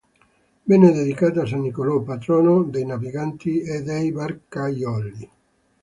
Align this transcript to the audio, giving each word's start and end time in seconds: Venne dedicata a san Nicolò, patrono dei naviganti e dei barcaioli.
Venne 0.63 0.91
dedicata 0.93 1.43
a 1.43 1.45
san 1.45 1.59
Nicolò, 1.61 2.01
patrono 2.01 2.63
dei 2.63 2.85
naviganti 2.87 3.61
e 3.61 3.83
dei 3.83 4.11
barcaioli. 4.11 5.29